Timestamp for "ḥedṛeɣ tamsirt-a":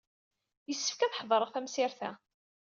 1.19-2.11